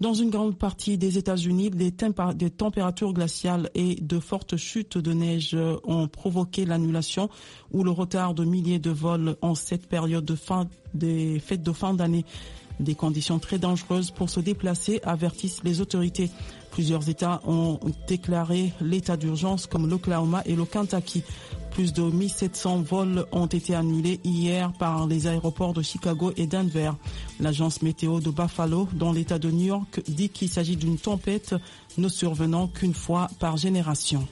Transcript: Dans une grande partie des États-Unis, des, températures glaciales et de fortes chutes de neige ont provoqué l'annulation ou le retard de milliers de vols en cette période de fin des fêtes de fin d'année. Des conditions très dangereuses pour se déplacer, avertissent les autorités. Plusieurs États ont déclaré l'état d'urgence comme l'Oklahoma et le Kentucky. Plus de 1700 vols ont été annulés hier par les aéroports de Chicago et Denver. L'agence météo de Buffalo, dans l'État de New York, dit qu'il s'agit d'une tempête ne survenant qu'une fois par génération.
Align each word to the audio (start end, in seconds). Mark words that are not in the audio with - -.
Dans 0.00 0.14
une 0.14 0.30
grande 0.30 0.56
partie 0.56 0.96
des 0.96 1.18
États-Unis, 1.18 1.68
des, 1.68 1.92
températures 1.92 3.12
glaciales 3.12 3.68
et 3.74 3.96
de 3.96 4.18
fortes 4.18 4.56
chutes 4.56 4.96
de 4.96 5.12
neige 5.12 5.54
ont 5.84 6.08
provoqué 6.08 6.64
l'annulation 6.64 7.28
ou 7.70 7.84
le 7.84 7.90
retard 7.90 8.32
de 8.32 8.46
milliers 8.46 8.78
de 8.78 8.90
vols 8.90 9.36
en 9.42 9.54
cette 9.54 9.86
période 9.86 10.24
de 10.24 10.34
fin 10.36 10.68
des 10.94 11.38
fêtes 11.38 11.62
de 11.62 11.72
fin 11.72 11.92
d'année. 11.92 12.24
Des 12.80 12.94
conditions 12.94 13.38
très 13.38 13.58
dangereuses 13.58 14.10
pour 14.10 14.30
se 14.30 14.40
déplacer, 14.40 15.00
avertissent 15.04 15.62
les 15.64 15.82
autorités. 15.82 16.30
Plusieurs 16.70 17.10
États 17.10 17.42
ont 17.46 17.78
déclaré 18.08 18.72
l'état 18.80 19.18
d'urgence 19.18 19.66
comme 19.66 19.86
l'Oklahoma 19.86 20.40
et 20.46 20.56
le 20.56 20.64
Kentucky. 20.64 21.22
Plus 21.70 21.92
de 21.92 22.02
1700 22.02 22.82
vols 22.82 23.26
ont 23.32 23.46
été 23.46 23.74
annulés 23.74 24.20
hier 24.24 24.72
par 24.72 25.06
les 25.06 25.26
aéroports 25.26 25.72
de 25.72 25.82
Chicago 25.82 26.32
et 26.36 26.46
Denver. 26.46 26.92
L'agence 27.38 27.82
météo 27.82 28.20
de 28.20 28.30
Buffalo, 28.30 28.88
dans 28.92 29.12
l'État 29.12 29.38
de 29.38 29.50
New 29.50 29.66
York, 29.66 30.02
dit 30.08 30.28
qu'il 30.28 30.48
s'agit 30.48 30.76
d'une 30.76 30.98
tempête 30.98 31.54
ne 31.96 32.08
survenant 32.08 32.68
qu'une 32.68 32.94
fois 32.94 33.28
par 33.38 33.56
génération. 33.56 34.26